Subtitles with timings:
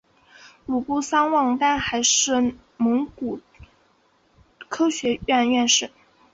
[0.65, 3.39] 鲁布桑旺丹还是蒙古
[4.67, 5.91] 科学院院士。